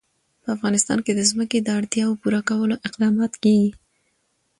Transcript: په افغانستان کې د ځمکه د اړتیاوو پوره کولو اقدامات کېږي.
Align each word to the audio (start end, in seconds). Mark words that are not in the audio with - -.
په 0.41 0.47
افغانستان 0.55 0.99
کې 1.05 1.11
د 1.15 1.21
ځمکه 1.31 1.57
د 1.61 1.69
اړتیاوو 1.79 2.19
پوره 2.21 2.41
کولو 2.49 2.75
اقدامات 2.87 3.33
کېږي. 3.43 3.71